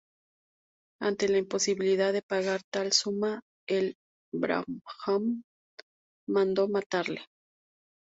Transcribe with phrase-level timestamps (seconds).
[0.99, 3.93] Ante la imposibilidad de pagar tal suma, el
[4.33, 5.43] brahmán
[6.27, 7.23] mandó matarle.